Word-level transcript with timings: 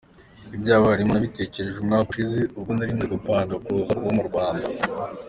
"Ibya 0.55 0.73
Alibumu 0.79 1.11
nabitekereje 1.13 1.77
umwaka 1.79 2.07
ushize 2.11 2.39
ubwo 2.57 2.71
nari 2.73 2.91
maze 2.95 3.07
gupanga 3.15 3.53
kuza 3.65 3.91
kuba 3.97 4.11
mu 4.17 4.23
Rwanda. 4.29 4.65